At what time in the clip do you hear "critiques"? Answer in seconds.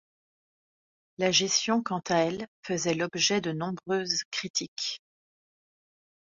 4.31-4.99